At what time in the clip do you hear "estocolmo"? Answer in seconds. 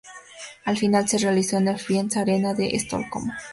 2.75-3.33